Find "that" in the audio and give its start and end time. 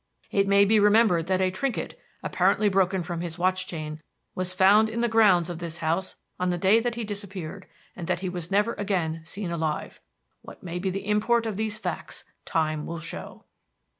1.27-1.41, 6.79-6.95, 8.07-8.21